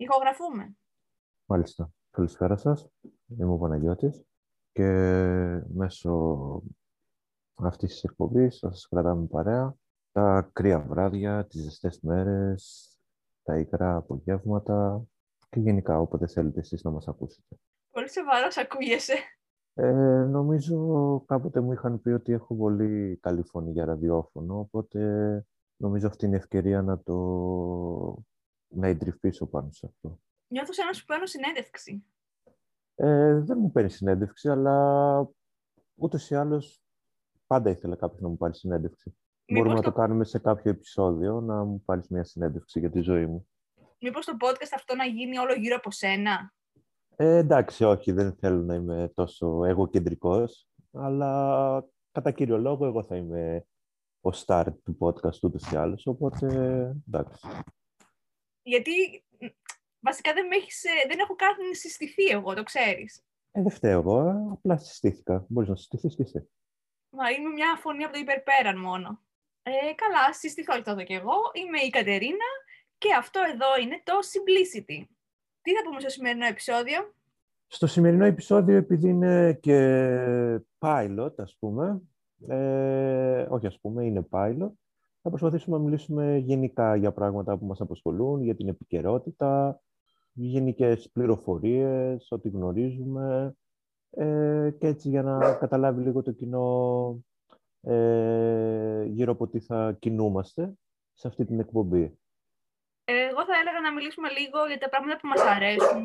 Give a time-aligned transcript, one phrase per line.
[0.00, 0.76] Ηχογραφούμε.
[1.44, 1.90] Μάλιστα.
[2.10, 2.88] Καλησπέρα σας.
[3.26, 4.24] Είμαι ο Παναγιώτης
[4.72, 4.86] και
[5.68, 6.62] μέσω
[7.54, 9.74] αυτής της εκπομπής θα σας κρατάμε παρέα
[10.12, 12.92] τα κρύα βράδια, τις ζεστές μέρες,
[13.42, 15.02] τα υγρά απογεύματα
[15.50, 17.56] και γενικά όποτε θέλετε εσείς να μας ακούσετε.
[17.90, 19.14] Πολύ σοβαρός ακούγεσαι.
[19.74, 20.76] Ε, νομίζω
[21.26, 25.00] κάποτε μου είχαν πει ότι έχω πολύ καλή φωνή για ραδιόφωνο, οπότε
[25.76, 27.14] νομίζω αυτή είναι η ευκαιρία να το
[28.68, 30.18] να εντρυφήσω πάνω σε αυτό.
[30.48, 32.04] Νιώθω σαν να σου παίρνω συνέντευξη.
[32.94, 35.28] Ε, δεν μου παίρνει συνέντευξη, αλλά
[35.94, 36.82] ούτως ή άλλως
[37.46, 39.10] πάντα ήθελα κάποιος να μου πάρει συνέντευξη.
[39.50, 42.90] Μήπως Μπορούμε να το- το κάνουμε σε κάποιο επεισόδιο, να μου πάρεις μια συνέντευξη για
[42.90, 43.48] τη ζωή μου.
[44.00, 46.52] Μήπως το podcast αυτό να γίνει όλο γύρω από σένα;
[47.16, 53.16] Ε, εντάξει, όχι, δεν θέλω να είμαι τόσο εγωκεντρικός, αλλά κατά κύριο λόγο εγώ θα
[53.16, 53.66] είμαι
[54.20, 56.46] ο star του podcast ούτως ή άλλως, οπότε
[57.08, 57.48] εντάξει.
[58.68, 59.46] Γιατί μ,
[60.00, 63.22] βασικά δεν, με έχεις, ε, δεν έχω καν συστηθεί εγώ, το ξέρεις.
[63.52, 65.44] Ε, δεν φταίω εγώ, ε, απλά συστήθηκα.
[65.48, 66.48] Μπορείς να συστηθείς και εσύ.
[67.10, 69.20] Μα είμαι μια φωνή από το υπερπέραν μόνο.
[69.62, 71.36] Ε, καλά, συστηθώ και τότε κι εγώ.
[71.52, 72.48] Είμαι η Κατερίνα
[72.98, 75.04] και αυτό εδώ είναι το Simplicity.
[75.62, 77.14] Τι θα πούμε στο σημερινό επεισόδιο;
[77.66, 79.78] Στο σημερινό επεισόδιο, επειδή είναι και
[80.78, 82.02] pilot, ας πούμε,
[82.48, 84.72] ε, όχι ας πούμε, είναι pilot,
[85.30, 89.80] θα προσπαθήσουμε να μιλήσουμε γενικά για πράγματα που μας απασχολούν, για την επικαιρότητα,
[90.32, 93.56] γενικές πληροφορίες, ό,τι γνωρίζουμε
[94.10, 97.20] ε, και έτσι για να καταλάβει λίγο το κοινό
[97.80, 100.72] ε, γύρω από τι θα κινούμαστε
[101.12, 102.18] σε αυτή την εκπομπή.
[103.04, 106.04] Ε, εγώ θα έλεγα να μιλήσουμε λίγο για τα πράγματα που μας αρέσουν.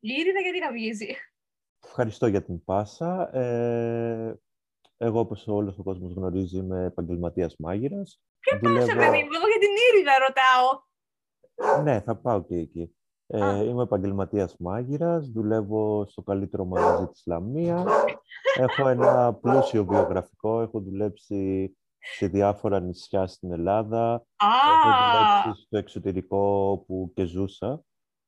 [0.00, 1.14] Η Ήριδα γιατί καυγίζει.
[1.84, 3.36] Ευχαριστώ για την πάσα.
[3.36, 4.40] Ε,
[5.02, 8.20] εγώ, όπως όλος ο κόσμος γνωρίζει, είμαι επαγγελματίας μάγειρας.
[8.38, 11.82] Ποια πάσα, παιδί μου, εγώ για την Ήριδα ρωτάω.
[11.82, 12.94] Ναι, θα πάω και εκεί.
[13.26, 13.62] Ε, Α.
[13.62, 17.84] είμαι επαγγελματίας μάγειρας, δουλεύω στο καλύτερο μαγαζί της Λαμία.
[18.60, 24.26] Έχω ένα πλούσιο βιογραφικό, έχω δουλέψει σε διάφορα νησιά στην Ελλάδα.
[24.36, 27.82] Έχω Α, δουλέψει στο εξωτερικό που και ζούσα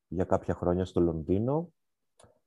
[0.09, 1.72] για κάποια χρόνια στο Λονδίνο.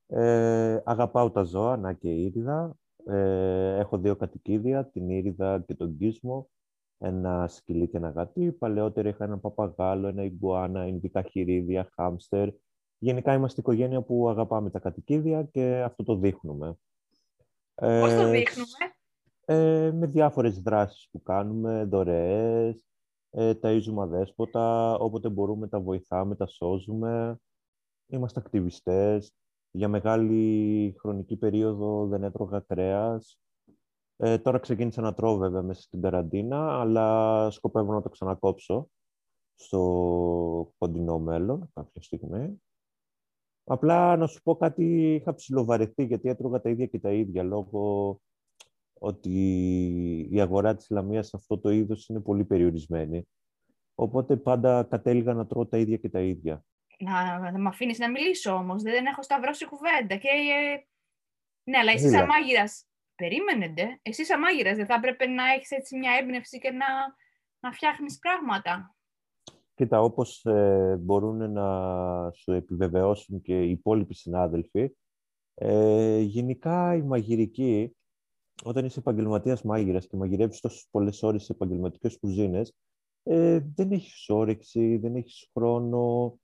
[0.08, 2.76] Ε, αγαπάω τα ζώα, να και η Ήριδα.
[3.08, 6.50] Ε, έχω δύο κατοικίδια, την Ήριδα και τον Κίσμο.
[6.98, 8.52] Ένα σκυλί και ένα γατί.
[8.52, 12.50] Παλαιότερα είχα ένα παπαγάλο, ένα ιγκουάνα, ινδικά χειρίδια, χάμστερ.
[12.98, 16.78] Γενικά είμαστε οικογένεια που αγαπάμε τα κατοικίδια και αυτό το δείχνουμε.
[17.76, 18.78] πώς το Ε, δείχνουμε;
[19.46, 22.86] ε, με διάφορες δράσεις που κάνουμε, δωρεές,
[23.30, 27.38] ε, ταΐζουμε αδέσποτα, όποτε μπορούμε τα βοηθάμε, τα σώζουμε.
[28.08, 29.34] Είμαστε ακτιβιστές.
[29.76, 33.40] Για μεγάλη χρονική περίοδο δεν έτρωγα κρέας.
[34.18, 38.90] Ε, τώρα ξεκίνησα να τρώω βέβαια μέσα στην καραντίνα, αλλά σκοπεύω να το ξανακόψω
[39.56, 42.62] στο κοντινό μέλλον κάποια στιγμή.
[43.64, 48.20] Απλά να σου πω κάτι, είχα ψιλοβαρεθεί γιατί έτρωγα τα ίδια και τα ίδια λόγω
[48.94, 49.40] ότι
[50.32, 53.28] η αγορά της Λαμίας σε αυτό το είδος είναι πολύ περιορισμένη.
[53.96, 56.64] Οπότε πάντα κατέληγα να τρώω τα ίδια και τα ίδια.
[57.00, 58.82] Να, να με αφήνεις να μιλήσω όμως.
[58.82, 60.16] Δεν έχω σταυρώσει κουβέντα.
[60.16, 60.86] Και, ε,
[61.64, 62.18] Ναι, αλλά εσύ Μίλα.
[62.18, 62.86] σαν μάγειρας,
[63.16, 64.00] Περίμενε, ντε.
[64.02, 66.86] Εσύ σαν μάγειρας, δεν θα έπρεπε να έχεις έτσι μια έμπνευση και να,
[67.60, 68.96] να φτιάχνεις πράγματα.
[69.74, 74.96] Κοίτα, όπως ε, μπορούν να σου επιβεβαιώσουν και οι υπόλοιποι συνάδελφοι,
[75.54, 77.96] ε, γενικά η μαγειρική,
[78.64, 82.76] όταν είσαι επαγγελματίας μάγειρας και μαγειρεύεις τόσες πολλές ώρες σε επαγγελματικές κουζίνες,
[83.24, 86.36] ε, δεν έχεις όρεξη, δεν έχεις χρόνο,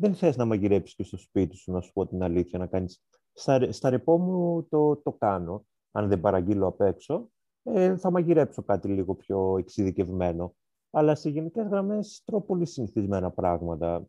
[0.00, 3.02] δεν θες να μαγειρέψεις και στο σπίτι σου, να σου πω την αλήθεια, να κάνεις...
[3.32, 7.30] Στα, ρε- στα ρεπό μου το, το κάνω, αν δεν παραγγείλω απ' έξω,
[7.62, 10.54] ε, θα μαγειρέψω κάτι λίγο πιο εξειδικευμένο.
[10.90, 14.04] Αλλά σε γενικές γραμμές τρώω πολύ συνηθισμένα πράγματα.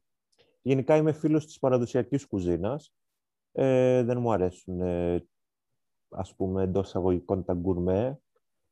[0.62, 2.94] Γενικά είμαι φίλος της παραδοσιακής κουζίνας.
[3.52, 5.28] Ε, δεν μου αρέσουν, ε,
[6.10, 8.20] ας πούμε, εντός εισαγωγικών τα γκουρμέ.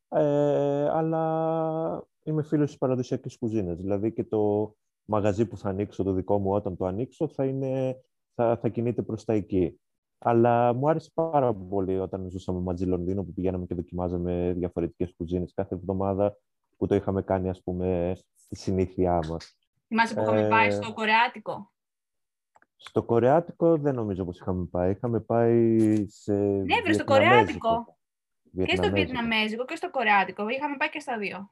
[0.10, 3.78] Ε, αλλά είμαι φίλος της παραδοσιακής κουζίνας.
[3.78, 4.74] Δηλαδή και το
[5.10, 8.02] μαγαζί που θα ανοίξω το δικό μου όταν το ανοίξω θα, είναι,
[8.36, 9.80] θα, θα κινείται προς τα εκεί.
[10.18, 15.54] Αλλά μου άρεσε πάρα πολύ όταν ζούσαμε μαζί Λονδίνο που πηγαίναμε και δοκιμάζαμε διαφορετικές κουζίνες
[15.54, 16.38] κάθε εβδομάδα
[16.78, 19.58] που το είχαμε κάνει ας πούμε στη συνήθειά μας.
[19.88, 21.72] Θυμάσαι που είχαμε πάει Ε, στο Κορεάτικο;
[22.76, 24.92] Στο Κορεάτικο δεν νομίζω πως είχαμε πάει.
[24.92, 25.78] Είχαμε πάει
[26.08, 27.70] σε Ναι, βρε, στο Βιετναμέζικο.
[27.70, 27.98] Κορεάτικο.
[28.66, 28.94] Και στο Βιετναμέζικο.
[28.94, 30.50] Βιετναμέζικο και στο Κορεάτικο.
[30.50, 31.52] Είχαμε πάει και στα δύο.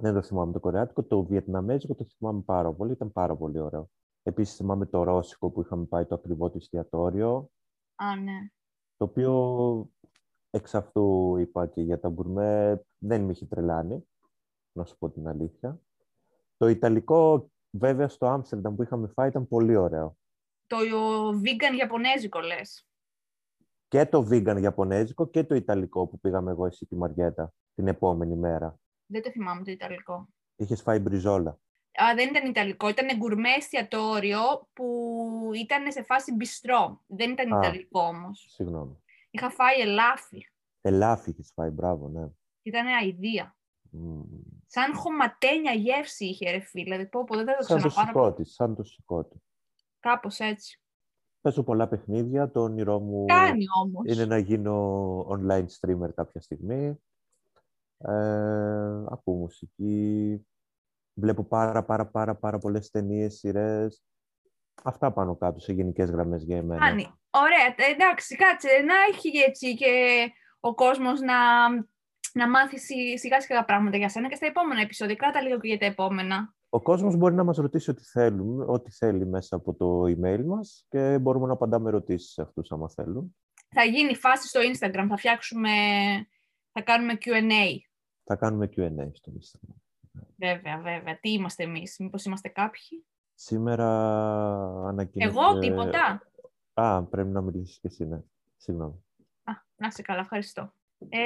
[0.00, 1.02] Δεν το θυμάμαι το Κορεάτικο.
[1.02, 2.92] Το Βιετναμέζικο το θυμάμαι πάρα πολύ.
[2.92, 3.90] Ήταν πάρα πολύ ωραίο.
[4.22, 7.50] Επίσης θυμάμαι το Ρώσικο που είχαμε πάει το ακριβό του εστιατόριο.
[7.94, 8.50] Α, ναι.
[8.96, 9.90] Το οποίο
[10.50, 14.08] εξ αυτού είπα και για τα γκουρμέ δεν με είχε τρελάνει.
[14.72, 15.80] Να σου πω την αλήθεια.
[16.56, 20.16] Το Ιταλικό βέβαια στο Άμστερνταμ που είχαμε φάει ήταν πολύ ωραίο.
[20.66, 20.76] Το
[21.30, 22.88] vegan Ιαπωνέζικο λες.
[23.88, 28.36] Και το vegan Ιαπωνέζικο και το Ιταλικό που πήγαμε εγώ εσύ τη Μαριέτα την επόμενη
[28.36, 28.78] μέρα.
[29.06, 30.28] Δεν το θυμάμαι το Ιταλικό.
[30.56, 31.50] Είχες φάει μπριζόλα.
[32.02, 34.86] Α, δεν ήταν Ιταλικό, ήταν γκουρμέ εστιατόριο που
[35.54, 37.02] ήταν σε φάση μπιστρό.
[37.06, 37.58] Δεν ήταν Α.
[37.58, 38.46] Ιταλικό όμως.
[38.54, 38.96] Συγγνώμη.
[39.30, 40.46] Είχα φάει ελάφι.
[40.80, 42.28] Ελάφι είχες φάει, μπράβο, ναι.
[42.62, 43.56] Ήταν αηδία.
[43.90, 44.22] Μμμ.
[44.66, 46.82] Σαν χωματένια γεύση είχε ρε φίλε.
[46.84, 48.24] Δηλαδή πω, πω, δεν θα το Σαν το ξαναπάρω.
[48.24, 49.42] σηκώτη, σαν το σηκώτη.
[50.00, 50.80] Κάπως έτσι.
[51.40, 54.12] Παίζω πολλά παιχνίδια, το όνειρό μου Κάνει όμως.
[54.12, 57.00] είναι να γίνω online streamer κάποια στιγμή.
[57.98, 60.46] Ε, ακούω μουσική,
[61.14, 64.04] βλέπω πάρα πάρα πάρα πάρα πολλές ταινίες, σειρές.
[64.82, 66.86] Αυτά πάνω κάτω σε γενικές γραμμές για εμένα.
[66.86, 67.06] Κάνει.
[67.30, 69.92] Ωραία, ε, εντάξει, κάτσε, να έχει έτσι και
[70.60, 71.68] ο κόσμος να,
[72.32, 75.14] να μάθει σι- σιγά σιγά πράγματα για σένα και στα επόμενα επεισόδια.
[75.14, 76.54] Κράτα λίγο και για τα επόμενα.
[76.68, 80.86] Ο κόσμος μπορεί να μας ρωτήσει ό,τι, θέλουμε, ό,τι θέλει μέσα από το email μας
[80.88, 83.36] και μπορούμε να απαντάμε ερωτήσεις σε αυτούς άμα θέλουν.
[83.68, 85.70] Θα γίνει φάση στο Instagram, θα φτιάξουμε,
[86.76, 87.76] θα κάνουμε Q&A.
[88.24, 89.74] Θα κάνουμε Q&A στο Instagram.
[90.36, 91.18] Βέβαια, βέβαια.
[91.20, 93.88] Τι είμαστε εμείς, μήπως είμαστε κάποιοι; Σήμερα
[94.86, 95.30] ανακοίνωσε...
[95.30, 96.22] Εγώ, τίποτα.
[96.74, 98.20] Α, πρέπει να μιλήσεις και εσύ, ναι.
[98.56, 99.04] Συγγνώμη.
[99.44, 100.72] Α, να είσαι καλά, ευχαριστώ.
[101.08, 101.18] Ε,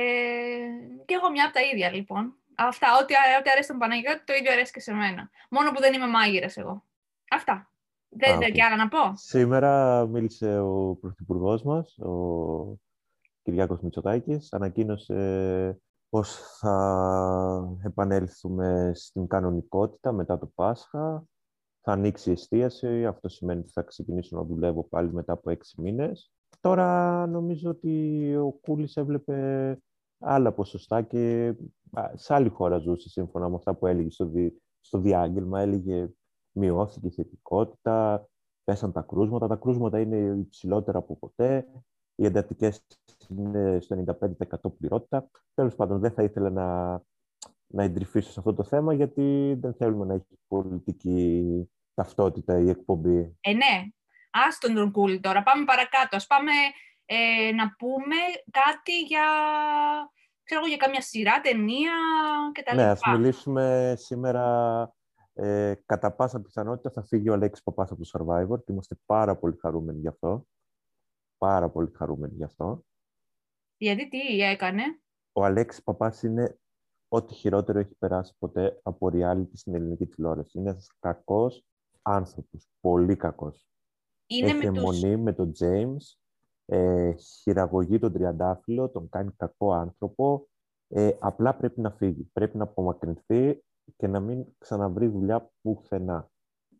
[1.04, 2.34] και εγώ μια από τα ίδια, λοιπόν.
[2.54, 5.30] Αυτά, ό,τι, ό,τι αρέσει τον Παναγιώτη, το ίδιο αρέσει και σε μένα.
[5.50, 6.84] Μόνο που δεν είμαι μάγειρας εγώ.
[7.30, 7.70] Αυτά.
[8.08, 8.54] Δεν Α, δεν οκ.
[8.54, 9.16] και άλλα να πω.
[9.16, 12.80] Σήμερα μίλησε ο Πρωθυπουργός μας, ο
[13.42, 14.52] Κυριάκος Μητσοτάκης.
[14.52, 21.24] Ανακοίνωσε πως θα επανέλθουμε στην κανονικότητα μετά το Πάσχα.
[21.80, 23.06] Θα ανοίξει η εστίαση.
[23.06, 26.32] Αυτό σημαίνει ότι θα ξεκινήσω να δουλεύω πάλι μετά από έξι μήνες.
[26.60, 29.78] Τώρα νομίζω ότι ο Κούλης έβλεπε
[30.18, 31.54] άλλα ποσοστά και
[31.92, 35.60] α, σε άλλη χώρα ζούσε σύμφωνα με αυτά που έλεγε στο, δι, στο διάγγελμα.
[35.60, 36.08] Έλεγε
[36.52, 38.28] μειώθηκε η θετικότητα,
[38.64, 39.46] πέσαν τα κρούσματα.
[39.46, 41.66] Τα κρούσματα είναι υψηλότερα από ποτέ.
[42.14, 42.86] Οι εντατικές
[43.38, 44.04] είναι στο
[44.60, 45.30] 95% πληρότητα.
[45.54, 47.00] Τέλος πάντων, δεν θα ήθελα να,
[47.66, 51.44] να εντρυφήσω σε αυτό το θέμα, γιατί δεν θέλουμε να έχει πολιτική
[51.94, 53.36] ταυτότητα η εκπομπή.
[53.40, 53.84] Ε, ναι.
[54.30, 55.42] Άστον τον κούλι τώρα.
[55.42, 56.16] Πάμε παρακάτω.
[56.16, 56.52] Ας πάμε
[57.04, 58.16] ε, να πούμε
[58.50, 59.26] κάτι για,
[60.42, 61.92] ξέρω εγώ, για καμιά σειρά, ταινία
[62.52, 62.76] κτλ.
[62.76, 64.94] Ναι, ας μιλήσουμε σήμερα.
[65.32, 69.36] Ε, κατά πάσα πιθανότητα θα φύγει ο Αλέξης Παπάς από το Survivor και είμαστε πάρα
[69.36, 70.46] πολύ χαρούμενοι γι' αυτό.
[71.38, 72.84] Πάρα πολύ χαρούμενοι γι' αυτό.
[73.80, 74.82] Γιατί τι έκανε;
[75.32, 76.58] Ο Αλέξης Παπάς είναι
[77.08, 80.58] ό,τι χειρότερο έχει περάσει ποτέ από reality στην ελληνική τηλεόραση.
[80.58, 81.64] Είναι ένας κακός
[82.02, 83.68] άνθρωπος, πολύ κακός.
[84.26, 84.78] Είναι έχει με τους...
[84.78, 86.16] αιμονή με τον James,
[86.64, 90.48] ε, χειραγωγεί τον Τριαντάφυλλο, τον κάνει κακό άνθρωπο.
[90.88, 93.62] Ε, απλά πρέπει να φύγει, πρέπει να απομακρυνθεί
[93.96, 96.30] και να μην ξαναβρει δουλειά πουθενά.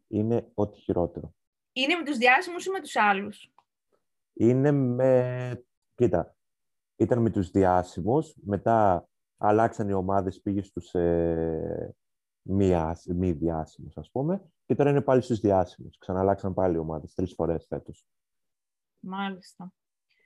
[0.09, 1.35] Είναι ό,τι χειρότερο.
[1.73, 3.53] Είναι με τους διάσημους ή με τους άλλους;
[4.33, 5.65] Είναι με...
[5.95, 6.35] Κοίτα,
[7.01, 11.95] ήταν με τους διάσημους, μετά αλλάξαν οι ομάδες, πήγε στους ε,
[12.43, 15.99] μη, άσ- μη διάσημους, ας πούμε, και τώρα είναι πάλι στους διάσημους.
[15.99, 18.07] Ξαναλλάξαν πάλι οι ομάδες, τρεις φορές φέτος.
[19.01, 19.73] Μάλιστα.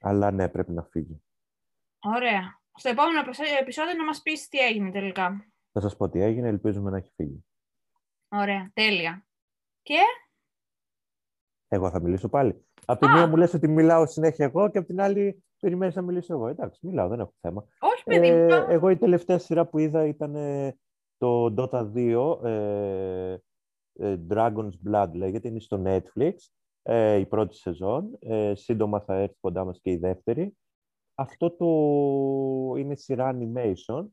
[0.00, 1.22] Αλλά ναι, πρέπει να φύγει.
[2.00, 2.60] Ωραία.
[2.74, 5.46] Στο επόμενο επεισόδιο- επεισόδιο να μας πεις τι έγινε τελικά.
[5.72, 7.44] Θα σας πω τι έγινε, ελπίζουμε να έχει φύγει.
[8.28, 8.70] Ωραία.
[8.74, 9.26] Τέλεια.
[9.82, 9.98] Και;
[11.68, 12.66] Εγώ θα μιλήσω πάλι.
[12.84, 13.12] Απ' τη Α!
[13.12, 16.46] μία μου λες ότι μιλάω συνέχεια εγώ και απ' την άλλη περιμένεις να μιλήσω εγώ.
[16.48, 17.64] Εντάξει, μιλάω, δεν έχω θέμα.
[17.78, 18.36] όχι παιδί μου.
[18.36, 20.76] Ε, τώρα- εγώ η τελευταία σειρά που είδα ήταν ε,
[21.18, 23.36] το Dota 2, ε,
[23.98, 26.32] ε, Dragon's Blood λέγεται, είναι στο Netflix,
[26.82, 28.16] ε, η πρώτη σεζόν.
[28.18, 30.56] Ε, σύντομα θα έρθει κοντά μας και η δεύτερη.
[31.14, 34.04] Αυτό το είναι σειρά animation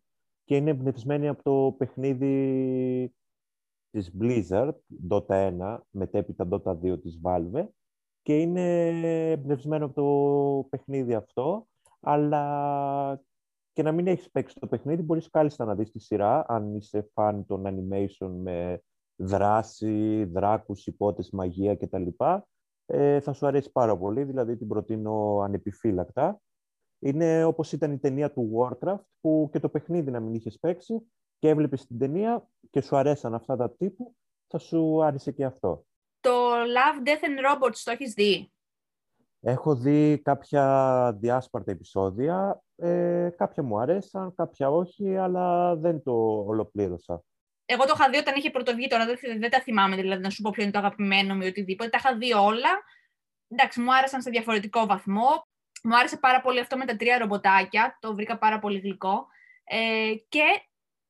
[0.44, 3.14] και είναι εμπνευσμένη από το παιχνίδι
[3.92, 4.72] της Blizzard,
[5.10, 7.66] Dota 1, μετέπειτα Dota 2 της Valve
[8.22, 11.68] και είναι εμπνευσμένο από το παιχνίδι αυτό,
[12.00, 13.22] αλλά
[13.74, 17.10] και να μην έχεις παίξει το παιχνίδι, μπορείς κάλλιστα να δεις τη σειρά, αν είσαι
[17.14, 18.82] φαν των animation με
[19.16, 22.08] δράση, δράκους, υπότες, μαγεία κτλ.
[22.86, 26.42] Ε, θα σου αρέσει πάρα πολύ, δηλαδή την προτείνω ανεπιφύλακτα.
[27.00, 31.02] Είναι όπως ήταν η ταινία του Warcraft, που και το παιχνίδι να μην είχες παίξει
[31.40, 34.16] και έβλεπες την ταινία και σου αρέσαν αυτά τα τύπου,
[34.48, 35.86] θα σου άρεσε και αυτό.
[36.22, 38.52] Το Love, Death and Robots το έχεις δει;
[39.44, 47.24] Έχω δει κάποια διάσπαρτα επεισόδια, ε, κάποια μου αρέσαν, κάποια όχι, αλλά δεν το ολοκλήρωσα.
[47.66, 50.42] Εγώ το είχα δει όταν είχε πρωτοβγεί, τώρα δεν, δεν τα θυμάμαι δηλαδή να σου
[50.42, 51.90] πω ποιο είναι το αγαπημένο μου ή οτιδήποτε.
[51.90, 52.70] Τα είχα δει όλα.
[53.48, 55.48] Εντάξει, μου άρεσαν σε διαφορετικό βαθμό.
[55.84, 57.98] Μου άρεσε πάρα πολύ αυτό με τα τρία ρομποτάκια.
[58.00, 59.28] Το βρήκα πάρα πολύ γλυκό.
[59.64, 60.44] Ε, και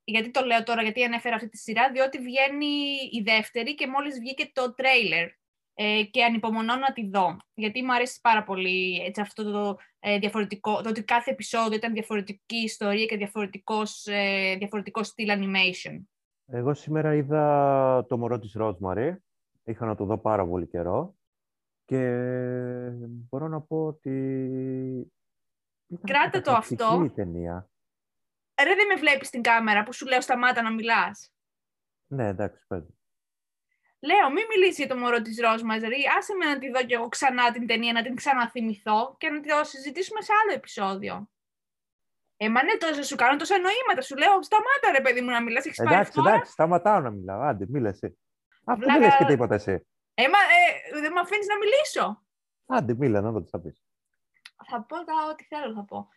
[0.04, 2.66] γιατί το λέω τώρα, γιατί ανέφερα αυτή τη σειρά, διότι βγαίνει
[3.10, 5.28] η δεύτερη και μόλις βγήκε το τρέιλερ.
[5.74, 7.36] ε, και ανυπομονώ να τη δω.
[7.54, 11.92] Γιατί μου αρέσει πάρα πολύ έτσι, αυτό το ε, διαφορετικό, το ότι κάθε επεισόδιο ήταν
[11.92, 16.02] διαφορετική ιστορία και διαφορετικός, ε, διαφορετικός στυλ animation.
[16.46, 19.16] Εγώ σήμερα είδα το μωρό της Rosemary.
[19.64, 21.14] Είχα να το δω πάρα πολύ καιρό.
[21.84, 21.98] Και
[23.02, 25.12] μπορώ να πω ότι...
[26.06, 27.02] Κράτα το αυτό.
[27.04, 27.70] Η ταινία.
[28.62, 31.32] Ρε δεν με βλέπεις στην κάμερα που σου λέω σταμάτα να μιλάς.
[32.06, 32.84] Ναι, εντάξει, πες.
[34.00, 35.96] Λέω, μην μιλήσεις για το μωρό της Ρόσμαζερη.
[36.18, 39.40] Άσε με να τη δω κι εγώ ξανά την ταινία, να την ξαναθυμηθώ και να
[39.40, 41.30] τη συζητήσουμε σε άλλο επεισόδιο.
[42.36, 44.00] Ε, μα ναι, τόσο σου κάνω τόσα νοήματα.
[44.00, 45.64] Σου λέω, σταμάτα ρε παιδί μου να μιλάς.
[45.64, 47.40] Έχεις πάει Εντάξει, εντάξει, σταματάω να μιλάω.
[47.40, 48.16] Άντε, μίλασε.
[48.64, 49.86] Αυτό δεν λες και τίποτα εσύ.
[50.14, 52.24] Ε, μα, ε, δεν με αφήνεις να μιλήσω;
[52.66, 53.82] Άντε, μίλα, να δω τις θα πεις.
[54.70, 56.08] Θα πω τα ό,τι θέλω θα πω.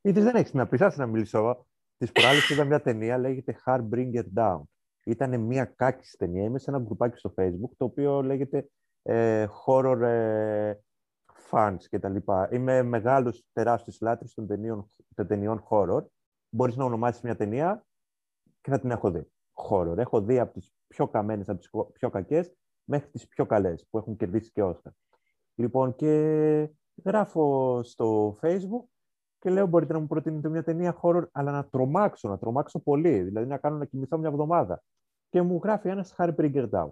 [0.00, 1.66] Γιατί δεν έχεις να πεις, άσε να μιλήσω.
[2.02, 4.62] Της προάλλης είδα μια ταινία, λέγεται Bring It Down
[5.04, 6.44] ήταν μια κάκη ταινία.
[6.44, 8.68] Είμαι σε ένα γκρουπάκι στο facebook, το οποίο λέγεται
[9.02, 10.74] ε, horror ε,
[11.50, 12.16] fans κτλ.
[12.50, 16.04] Είμαι μεγάλος, τεράστιος λάτρης των ταινιών, των ταινιών horror.
[16.48, 17.86] Μπορείς να ονομάσεις μια ταινία
[18.60, 19.32] και θα την έχω δει.
[19.70, 19.96] Horror.
[19.96, 22.52] Έχω δει από τις πιο καμένες, από τις πιο κακές,
[22.84, 24.92] μέχρι τις πιο καλές, που έχουν κερδίσει και Όσcar.
[25.54, 26.68] Λοιπόν, και
[27.04, 28.84] γράφω στο facebook
[29.42, 33.22] και λέω μπορείτε να μου προτείνετε μια ταινία horror, αλλά να τρομάξω, να τρομάξω πολύ,
[33.22, 34.82] δηλαδή να κάνω να κοιμηθώ μια εβδομάδα.
[35.28, 36.90] Και μου γράφει ένας Harry Brinker Down.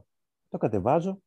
[0.48, 1.22] Το κατεβάζω.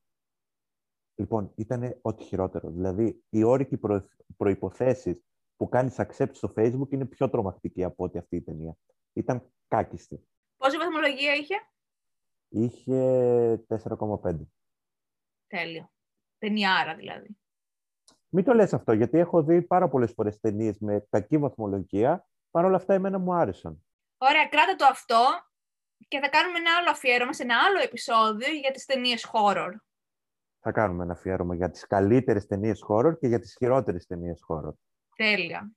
[1.16, 2.70] Λοιπόν, ήταν ό,τι χειρότερο.
[2.70, 4.08] Δηλαδή, οι όρικοι προ...
[4.38, 5.22] προϋποθέσεις
[5.56, 8.78] που κάνεις accept στο Facebook είναι πιο τρομακτική από ό,τι αυτή η ταινία.
[9.14, 10.28] Ήταν κάκιστη.
[10.58, 11.56] Πόση βαθμολογία είχε;
[12.48, 14.40] Είχε 4,5.
[15.48, 15.92] Τέλειο.
[16.38, 17.38] Ταινιάρα δηλαδή.
[18.36, 22.28] Μην το λες αυτό, γιατί έχω δει πάρα πολλές φορές ταινίες με κακή βαθμολογία.
[22.52, 23.86] Παρ' όλα αυτά, εμένα μου άρεσαν.
[24.18, 25.20] Ωραία, κράτα το αυτό
[26.08, 29.72] και θα κάνουμε ένα άλλο αφιέρωμα σε ένα άλλο επεισόδιο για τις ταινίες horror.
[30.60, 34.74] Θα κάνουμε ένα αφιέρωμα για τις καλύτερες ταινίες horror και για τις χειρότερες ταινίες horror.
[35.16, 35.72] Τέλεια.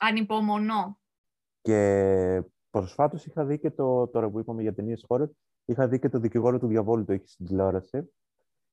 [0.00, 0.98] Ανυπομονώ.
[1.60, 5.28] Και προσφάτως είχα δει και το, τώρα που είπαμε για ταινίες horror,
[5.64, 8.14] είχα δει και το δικηγόρο του διαβόλου, το έχει στην τηλεόραση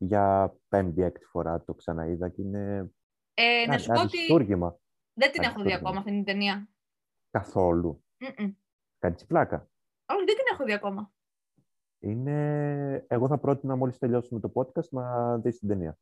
[0.03, 2.91] για πέμπτη-έκτη φορά το ξαναείδα και είναι
[3.33, 4.17] ε, να σου πω ότι
[5.13, 6.69] δεν την έχω δει ακόμα αυτή την ταινία.
[7.31, 8.03] Καθόλου.
[8.19, 8.53] Mm-mm.
[8.99, 9.69] Κάτι πλάκα.
[10.05, 11.11] Όχι, δεν την έχω δει ακόμα.
[11.99, 13.05] Είναι...
[13.07, 15.97] Εγώ θα πρότεινα μόλις τελειώσουμε το podcast να δεις την ταινία.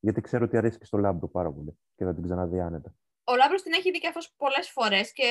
[0.00, 2.94] Γιατί ξέρω ότι αρέσει και στο Λάμπρο πάρα πολύ και θα την ξαναδεί άνετα.
[3.24, 5.24] Ο Λάμπρος την έχει δει και αυτός πολλές φορές και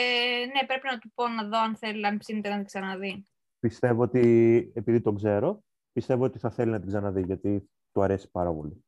[0.53, 3.27] ναι, πρέπει να του πω να δω αν θέλει, αν ψήνεται να την ξαναδεί.
[3.59, 4.21] Πιστεύω ότι,
[4.75, 5.63] επειδή τον ξέρω,
[5.97, 8.85] πιστεύω ότι θα θέλει να την ξαναδεί, γιατί του αρέσει πάρα πολύ.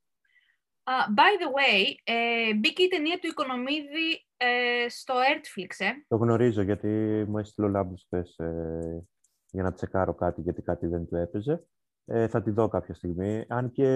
[0.83, 5.89] Uh, by the way, ε, μπήκε η ταινία του Οικονομίδη ε, στο Netflix, ε.
[6.07, 6.87] Το γνωρίζω, γιατί
[7.27, 8.23] μου έστειλε ο Λάμπρος ε,
[9.51, 11.63] για να τσεκάρω κάτι, γιατί κάτι δεν του έπαιζε.
[12.05, 13.45] Ε, θα τη δω κάποια στιγμή.
[13.47, 13.87] Αν και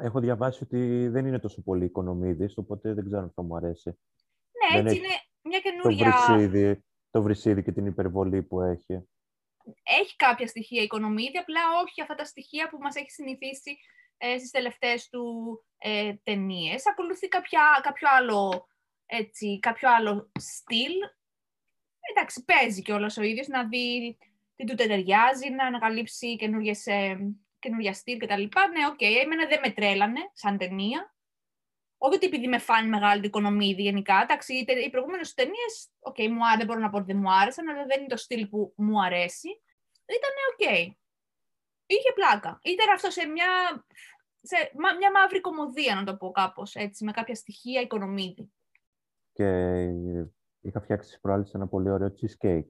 [0.00, 3.98] έχω διαβάσει ότι δεν είναι τόσο πολύ Οικονομίδης, οπότε δεν ξέρω αν θα μου αρέσει.
[4.72, 6.10] Ναι, έτσι είναι μια καινούργια...
[6.10, 9.08] Το βρυσίδι, το βρυσίδι και την υπερβολή που έχει
[9.82, 13.78] έχει κάποια στοιχεία οικονομίδη, απλά όχι αυτά τα στοιχεία που μας έχει συνηθίσει
[14.18, 15.24] ε, στις τελευταίες του
[15.78, 16.86] ε, ταινίες.
[16.86, 18.66] Ακολουθεί κάποια, κάποιο, άλλο,
[19.06, 20.92] έτσι, κάποιο άλλο στυλ.
[22.10, 24.18] Εντάξει, παίζει κιόλας ο ίδιος να δει
[24.56, 28.42] τι του ταιριάζει, να ανακαλύψει καινούργιες, ε, καινούργια στυλ κτλ.
[28.42, 31.14] Ναι, ok, okay, εμένα δεν με τρέλανε σαν ταινία.
[31.98, 34.20] Όχι ότι επειδή είμαι φαν μεγάλη Οικονομίδη γενικά.
[34.22, 37.68] Εντάξει, οι προηγούμενες ταινίες, ok, okay, μου, δεν μπορώ να πω ότι δεν μου άρεσαν,
[37.68, 39.48] αλλά δεν είναι το στυλ που μου αρέσει.
[40.06, 40.94] Ήταν οκ.
[41.86, 42.58] Είχε πλάκα.
[42.62, 43.48] Ήταν αυτό σε μια,
[44.40, 44.56] σε
[44.98, 48.52] μια μαύρη κωμωδία, να το πω κάπως έτσι, με κάποια στοιχεία Οικονομίδη.
[49.32, 49.76] Και
[50.60, 52.68] είχα φτιάξει προάλληση ένα πολύ ωραίο cheesecake.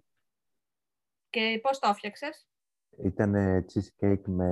[1.31, 2.49] Και πώς το έφτιαξες;
[3.05, 4.51] Ήταν cheesecake με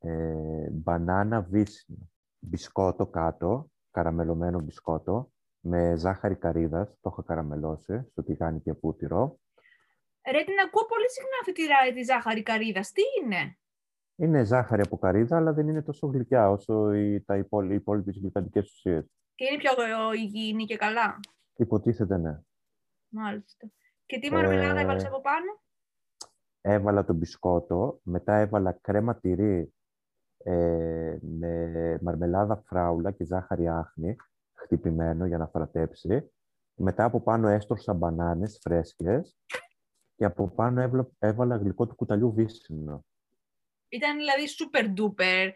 [0.00, 2.10] ε, μπανάνα βύσσινο
[2.46, 9.38] μπισκότο κάτω, καραμελωμένο μπισκότο, με ζάχαρη καρύδας, το έχω καραμελώσει, στο τηγάνι και πούτυρο.
[10.30, 12.92] Ρε, την ακούω πολύ συχνά αυτή τη, τη ζάχαρη καρύδας.
[12.92, 13.58] Τι είναι;
[14.16, 18.18] Είναι ζάχαρη από καρύδα, αλλά δεν είναι τόσο γλυκιά όσο οι, τα υπόλοι, οι υπόλοιπες
[18.18, 19.04] γλυκαντικές ουσίες.
[19.34, 21.20] Και είναι πιο υγιεινή και καλά;
[21.56, 22.40] Υποτίθεται ναι.
[23.08, 23.66] Μάλιστα.
[24.06, 24.82] Και τι μαρμελάδα ε...
[24.82, 25.60] έβαλες από πάνω;
[26.60, 29.74] Έβαλα το μπισκότο, μετά έβαλα κρέμα τυρί
[30.48, 34.16] ε, με μαρμελάδα φράουλα και ζάχαρη άχνη,
[34.54, 36.30] χτυπημένο για να φρατέψει.
[36.74, 39.36] Μετά από πάνω έστρωσα μπανάνες φρέσκες
[40.16, 43.04] και από πάνω έβαλα γλυκό του κουταλιού βύσσινο.
[43.88, 45.50] Ήταν δηλαδή super duper.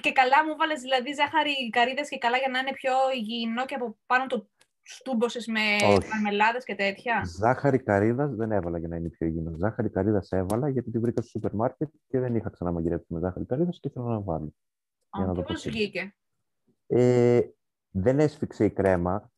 [0.00, 3.74] Και καλά μου βάλες δηλαδή ζάχαρη καρύδες και καλά για να είναι πιο υγιεινό και
[3.74, 4.48] από πάνω το
[4.82, 5.60] στούμποσες με
[6.12, 9.58] μαρμελάδες και τέτοια; Ζάχαρη καρύδας δεν έβαλα για να είναι πιο υγιεινός.
[9.58, 13.46] Ζάχαρη καρύδας έβαλα γιατί την βρήκα στο σούπερ μάρκετ και δεν είχα ξαναμαγειρέψει με ζάχαρη
[13.46, 14.54] καρύδας και ήθελα να βάλω.
[15.16, 15.70] για να και το πω πώς έτσι.
[15.70, 16.14] βγήκε;
[16.86, 17.40] Ε,
[17.90, 19.30] δεν έσφιξε η κρέμα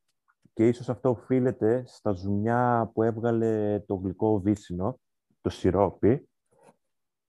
[0.52, 5.00] και ίσως αυτό οφείλεται στα ζουμιά που έβγαλε το γλυκό βύσινο,
[5.40, 6.28] το σιρόπι.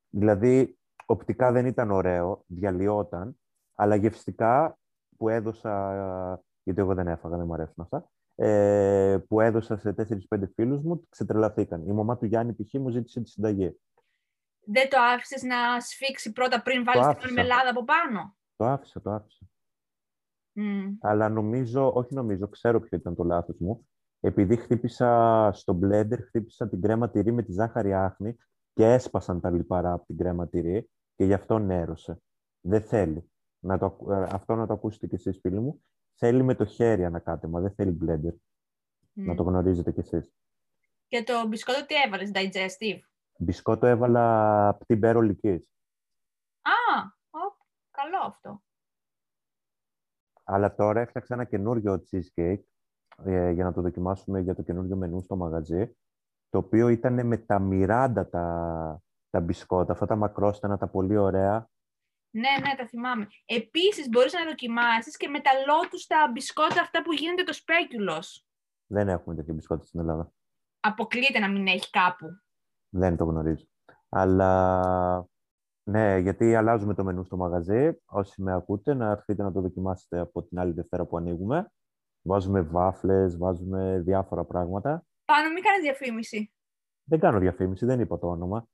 [0.09, 3.39] Δηλαδή, οπτικά δεν ήταν ωραίο, διαλυόταν,
[3.75, 4.77] αλλά γευστικά
[5.17, 10.47] που έδωσα, γιατί εγώ δεν έφαγα, δεν μου αρέσουν αυτά, ε, που έδωσα σε 4-5
[10.53, 11.87] φίλους μου, ξετρελαθήκαν.
[11.87, 12.73] Η μαμά του Γιάννη π.χ.
[12.73, 13.79] μου ζήτησε τη συνταγή.
[14.65, 17.33] Δεν το άφησες να σφίξει πρώτα πριν βάλεις την άφησα.
[17.33, 19.45] μελάδα από πάνω; Το άφησα, το άφησα.
[20.55, 20.95] Μμ.
[21.01, 23.87] Αλλά νομίζω, όχι νομίζω, ξέρω ποιο ήταν το λάθος μου.
[24.19, 28.35] Επειδή χτύπησα στο blender, χτύπησα την κρέμα τυρί με τη ζάχαρη άχνη
[28.73, 32.21] και έσπασαν τα λιπαρά από την κρέμα τυρί και γι' αυτό νέρωσε.
[32.61, 33.31] Δεν θέλει.
[33.59, 35.83] Να το, ακου- ε, αυτό να το ακούσετε κι εσείς, φίλοι μου.
[36.15, 38.33] Θέλει με το χέρι ανακάτεμα, δεν θέλει blender.
[39.13, 39.35] Να Μμ.
[39.35, 40.33] το γνωρίζετε κι εσείς.
[41.07, 42.99] Και το μπισκότο τι έβαλες, digestive;
[43.37, 45.71] Μπισκότο έβαλα πτυμπέρο λυκής.
[46.61, 47.53] Α, οπ,
[47.91, 48.63] καλό αυτό.
[50.43, 52.63] Αλλά τώρα έφτιαξα ένα καινούριο cheesecake
[53.23, 55.95] ε, για να το δοκιμάσουμε για το καινούριο μενού στο μαγαζί,
[56.49, 61.69] το οποίο ήταν με τα μοιράντα τα, τα μπισκότα, αυτά τα μακρόστενα, τα πολύ ωραία.
[62.35, 63.27] Ναι, ναι, τα θυμάμαι.
[63.45, 68.45] Επίσης, μπορείς να δοκιμάσεις και με τα λότους τα μπισκότα αυτά που γίνεται το σπέκιουλος.
[68.87, 70.31] Δεν έχουμε τέτοια μπισκότα στην Ελλάδα.
[70.79, 72.25] Αποκλείεται να μην έχει κάπου.
[72.89, 73.65] Δεν το γνωρίζω.
[74.09, 75.27] Αλλά
[75.83, 78.01] ναι, γιατί αλλάζουμε το μενού στο μαγαζί.
[78.05, 81.71] Όσοι με ακούτε, να έρθετε να το δοκιμάσετε από την άλλη Δευτέρα που ανοίγουμε.
[82.21, 85.05] Βάζουμε βάφλες, βάζουμε διάφορα πράγματα.
[85.25, 86.53] Πάνω, μην κάνεις διαφήμιση.
[87.03, 88.67] Δεν κάνω διαφήμιση, δεν είπα το όνομα.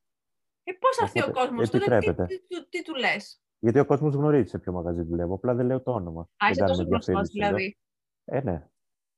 [0.64, 2.26] Ε, πώς θα έρθει ο Οπότε, κόσμος, τότε τι, επιτρέπεται.
[2.26, 5.34] τι, τι, τι του λες; Γιατί ο κόσμος γνωρίζει σε ποιο μαγαζί δουλεύω.
[5.34, 6.22] Απλά δεν λέω το όνομα.
[6.22, 7.56] Α, δεν είσαι κάνουμε τόσο γνωστός διαφήμιση εδώ.
[7.56, 7.78] δηλαδή.
[8.26, 8.68] Ε, ναι.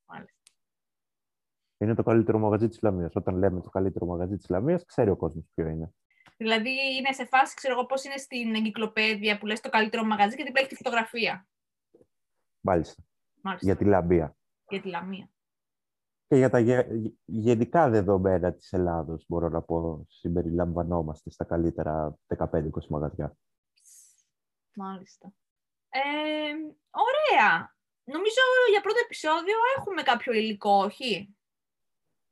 [0.05, 0.39] Μάλιστα.
[1.77, 3.15] Είναι το καλύτερο μαγαζί της Λαμίας.
[3.15, 5.93] Όταν λέμε το καλύτερο μαγαζί της Λαμίας, ξέρει ο κόσμος ποιο είναι.
[6.37, 10.35] Δηλαδή είναι σε φάση, ξέρω εγώ, πώς είναι στην εγκυκλοπαίδεια που λες το καλύτερο μαγαζί
[10.35, 11.47] και δίπλα έχει τη φωτογραφία.
[12.61, 13.03] Μάλιστα.
[13.41, 13.65] Μάλιστα.
[13.67, 14.35] Για τη Λαμπία.
[14.67, 15.29] Για τη Λαμία.
[16.27, 16.87] Και για τα γε-
[17.25, 23.35] γενικά δεδομένα της Ελλάδος, μπορώ να πω, συμπεριλαμβανόμαστε στα καλύτερα 15-20 μαγαζιά.
[24.73, 25.33] Μάλιστα.
[25.89, 25.99] Ε,
[26.91, 27.75] ωραία.
[28.03, 31.35] Νομίζω για πρώτο επεισόδιο έχουμε κάποιο υλικό, όχι;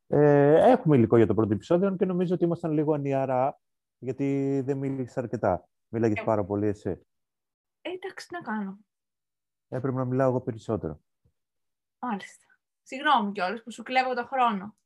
[0.08, 3.60] Ε, έχουμε υλικό για το πρώτο επεισόδιο και νομίζω ότι ήμασταν λίγο ανιαρά,
[3.97, 5.67] γιατί δεν μίλησες αρκετά.
[5.88, 6.23] Μίλαγες Ε.
[6.23, 6.89] πάρα πολύ εσύ.
[7.82, 8.78] Ε, εντάξει, τι να κάνω.
[9.67, 10.99] Έπρεπε να μιλάω εγώ περισσότερο.
[11.99, 12.45] Μάλιστα.
[12.84, 14.78] Συγγνώμη κιόλας που σου κλέβω το χρόνο.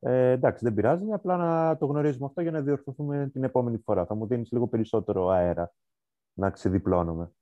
[0.00, 1.12] Ε, εντάξει, δεν πειράζει.
[1.12, 4.06] Απλά να το γνωρίζουμε αυτό για να διορθωθούμε την επόμενη φορά.
[4.06, 5.72] Θα μου δίνεις λίγο περισσότερο αέρα
[6.38, 7.32] να ξεδιπλώνομαι.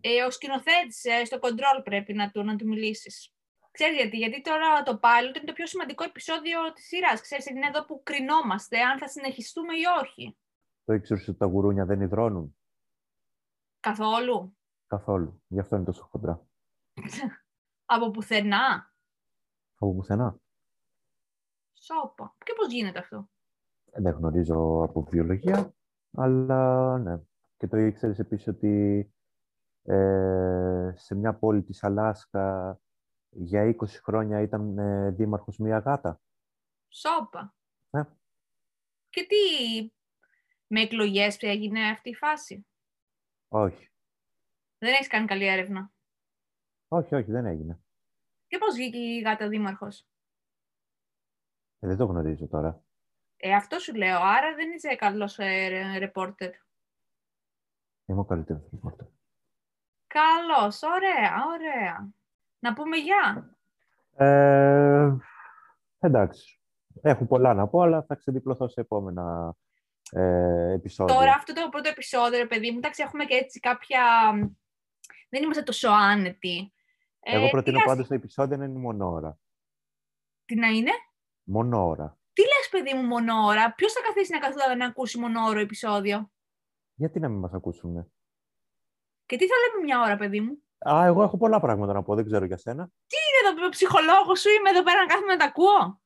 [0.00, 3.32] Ε, ο σκηνοθέτης ε, στο control πρέπει να του, να του μιλήσεις.
[3.70, 7.20] Ξέρεις γιατί, γιατί τώρα το pilot είναι το πιο σημαντικό επεισόδιο της σειράς.
[7.20, 10.36] Ξέρεις, είναι εδώ που κρινόμαστε αν θα συνεχιστούμε ή όχι.
[10.84, 12.56] Το ήξερες ότι τα γουρούνια δεν υδρώνουν;
[13.80, 14.56] Καθόλου.
[14.86, 15.42] καθόλου.
[15.48, 16.46] Γι' αυτό είναι τόσο χοντρά.
[17.94, 18.94] Από πουθενά.
[19.78, 20.36] Από πουθενά.
[21.72, 22.34] Σόπα.
[22.44, 23.28] Και πώς γίνεται αυτό;
[23.90, 25.74] Ε, Δεν γνωρίζω από βιολογία,
[26.16, 27.20] αλλά ναι.
[27.62, 29.12] Και το ήξερες επίσης ότι
[29.82, 32.78] ε, σε μια πόλη της Αλάσκα
[33.28, 36.20] για 20 χρόνια ήταν ε, δήμαρχος μία γάτα.
[36.88, 37.54] Σόπα.
[37.90, 38.04] Ναι.
[39.08, 39.36] Και τι,
[40.66, 42.66] με εκλογές πια έγινε αυτή η φάση;
[43.48, 43.90] Όχι.
[44.78, 45.92] Δεν έχεις κάνει καλή έρευνα;
[46.88, 47.80] Όχι, όχι, δεν έγινε.
[48.46, 50.06] Και πώς βγήκε η γάτα δήμαρχος;
[51.78, 52.84] Ε, δεν το γνωρίζω τώρα.
[53.36, 54.18] Ε, αυτό σου λέω.
[54.18, 56.50] Άρα δεν είσαι καλός ε, ρε- ρεπόρτερ.
[58.12, 59.06] Είμαι ο καλύτερος reporter.
[60.06, 60.82] Καλώς.
[60.82, 62.10] Ωραία, ωραία.
[62.58, 63.56] Να πούμε γεια.
[64.16, 65.12] Ε,
[65.98, 66.60] εντάξει.
[67.02, 69.54] Έχω πολλά να πω, αλλά θα ξεδιπλωθώ σε επόμενα
[70.10, 71.14] ε, επεισόδια.
[71.14, 74.02] Τώρα αυτό το πρώτο επεισόδιο, ρε παιδί μου, εντάξει, έχουμε και έτσι κάποια...
[75.28, 76.72] Δεν είμαστε τόσο άνετοι.
[77.20, 79.38] Εγώ Ε, προτείνω τι λες- πάντως το επεισόδιο να είναι μόνο ώρα.
[80.44, 80.90] Τι να είναι;
[81.42, 82.18] Μόνο ώρα.
[82.32, 83.72] Τι λες, παιδί μου, μονόωρα.
[83.74, 86.30] Ποιος θα καθίσει να, καθ- να ακούσει μονόωρο επεισόδιο;
[86.94, 88.12] Γιατί να μην μας ακούσουν.
[89.26, 92.14] Και τι θα λέμε μια ώρα, παιδί μου; Α, εγώ έχω πολλά πράγματα να πω,
[92.14, 92.82] δεν ξέρω για σένα.
[92.82, 96.00] Είναι εδώ ο ψυχολόγος σου, είμαι εδώ πέρα να κάθομαι να τα ακούω;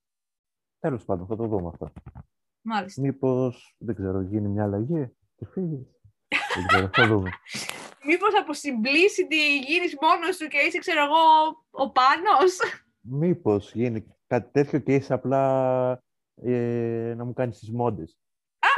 [0.79, 1.93] Τέλος πάντων, θα το δούμε αυτό.
[2.61, 3.01] Μάλιστα.
[3.01, 5.87] Μήπως, δεν ξέρω, γίνει μια αλλαγή και φύγεις.
[6.55, 7.31] δεν ξέρω, θα δούμε.
[8.09, 11.23] Μήπως από simplicity γίνεις μόνος σου και είσαι, ξέρω εγώ,
[11.71, 12.59] ο Πάνος;
[13.01, 16.03] Μήπως γίνει κάτι τέτοιο και είσαι απλά
[16.43, 18.19] ε, να μου κάνεις τις μόντες.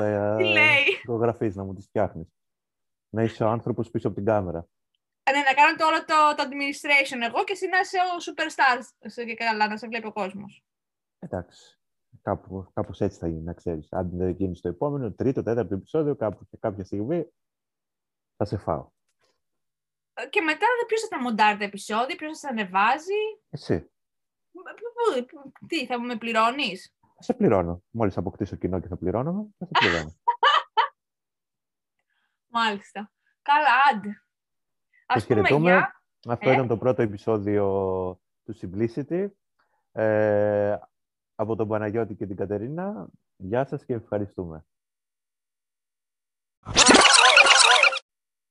[0.02, 2.28] Α, τι λέει; Φωτογραφίες, να μου τις φτιάχνεις.
[3.10, 4.58] Να είσαι ο άνθρωπος πίσω από την κάμερα.
[5.22, 8.32] Α, ναι, να κάνω το όλο το, το administration εγώ και εσύ να είσαι ο
[8.32, 10.64] superstar σε- και καλά, να σε βλέπει ο κόσμος.
[11.18, 11.78] Εντάξει.
[12.22, 13.92] Κάπου, κάπως έτσι θα γίνει, να ξέρεις.
[13.92, 17.26] Αν δεν γίνεις στο επόμενο, τρίτο, τέταρτο επεισόδιο, κάπου και κάποια στιγμή
[18.36, 18.90] θα σε φάω.
[20.30, 23.14] Και μετά ποιος θα τα μοντάρει τα επεισόδια, ποιος θα τα ανεβάζει;
[23.50, 23.90] Εσύ.
[24.52, 27.82] Πού- πού- πού- Τι, θα με πληρώνεις; Θα σε πληρώνω.
[27.90, 30.14] Μόλις αποκτήσω κοινό και θα πληρώνω, θα σε πληρώνω.
[32.56, 33.12] Μάλιστα.
[33.42, 34.08] Καλά, άντε.
[35.06, 35.70] Ας Σας πούμε χαιρετούμε.
[35.70, 36.02] γεια.
[36.28, 36.52] Αυτό Ε.
[36.52, 37.64] ήταν το πρώτο επεισόδιο
[38.44, 39.28] του Simplicity.
[39.92, 40.76] Ε,
[41.34, 43.08] από τον Παναγιώτη και την Κατερίνα.
[43.36, 44.66] Γεια σας και ευχαριστούμε.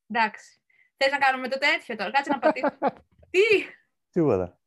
[0.08, 0.62] Εντάξει.
[0.98, 2.78] Θες να κάνουμε το τέτοιο τώρα; Κάτσε να πατήσω.
[3.32, 3.40] Τι;
[4.12, 4.60] Τίποτα.